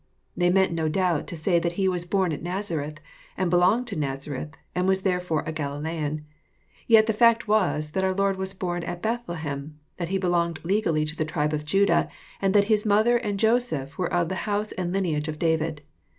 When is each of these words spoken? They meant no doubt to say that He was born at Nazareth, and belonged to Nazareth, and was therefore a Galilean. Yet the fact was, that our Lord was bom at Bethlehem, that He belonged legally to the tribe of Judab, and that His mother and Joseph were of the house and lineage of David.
They 0.35 0.49
meant 0.49 0.73
no 0.73 0.89
doubt 0.89 1.27
to 1.27 1.35
say 1.37 1.59
that 1.59 1.73
He 1.73 1.87
was 1.87 2.07
born 2.07 2.31
at 2.33 2.41
Nazareth, 2.41 2.95
and 3.37 3.51
belonged 3.51 3.85
to 3.89 3.95
Nazareth, 3.95 4.55
and 4.73 4.87
was 4.87 5.01
therefore 5.03 5.43
a 5.45 5.51
Galilean. 5.51 6.25
Yet 6.87 7.05
the 7.05 7.13
fact 7.13 7.47
was, 7.47 7.91
that 7.91 8.03
our 8.03 8.11
Lord 8.15 8.35
was 8.37 8.55
bom 8.55 8.81
at 8.83 9.03
Bethlehem, 9.03 9.77
that 9.97 10.09
He 10.09 10.17
belonged 10.17 10.65
legally 10.65 11.05
to 11.05 11.15
the 11.15 11.23
tribe 11.23 11.53
of 11.53 11.65
Judab, 11.65 12.09
and 12.41 12.55
that 12.55 12.63
His 12.63 12.83
mother 12.83 13.17
and 13.17 13.39
Joseph 13.39 13.95
were 13.99 14.11
of 14.11 14.29
the 14.29 14.49
house 14.49 14.71
and 14.71 14.91
lineage 14.91 15.27
of 15.27 15.37
David. 15.37 15.83